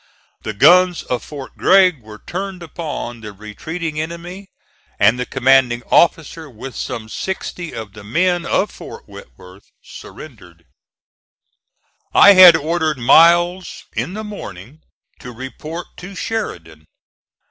[0.41, 4.47] The guns of Fort Gregg were turned upon the retreating enemy,
[4.97, 10.65] and the commanding officer with some sixty of the men of Fort Whitworth surrendered.
[12.15, 14.81] I had ordered Miles in the morning
[15.19, 16.85] to report to Sheridan.